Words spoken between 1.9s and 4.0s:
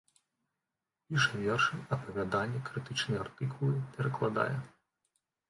апавяданні, крытычныя артыкулы,